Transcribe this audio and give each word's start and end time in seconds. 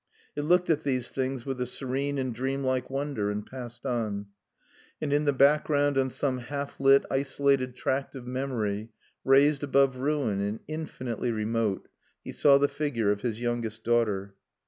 It 0.35 0.41
looked 0.41 0.71
at 0.71 0.81
these 0.81 1.11
things 1.11 1.45
with 1.45 1.61
a 1.61 1.67
serene 1.67 2.17
and 2.17 2.33
dreamlike 2.33 2.89
wonder 2.89 3.29
and 3.29 3.45
passed 3.45 3.85
on. 3.85 4.25
And 4.99 5.13
in 5.13 5.25
the 5.25 5.31
background, 5.31 5.95
on 5.95 6.09
some 6.09 6.39
half 6.39 6.79
lit, 6.79 7.05
isolated 7.11 7.75
tract 7.75 8.15
of 8.15 8.25
memory, 8.25 8.89
raised 9.23 9.61
above 9.61 9.97
ruin, 9.97 10.41
and 10.41 10.59
infinitely 10.67 11.31
remote, 11.31 11.87
he 12.23 12.31
saw 12.31 12.57
the 12.57 12.67
figure 12.67 13.11
of 13.11 13.21
his 13.21 13.39
youngest 13.39 13.83
daughter. 13.83 14.33